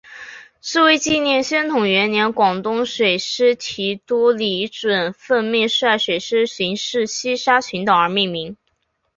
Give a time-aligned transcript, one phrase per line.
[0.61, 8.57] 是为纪念宣统元年广东水师提督李准奉命率水师巡视西沙群岛而命名。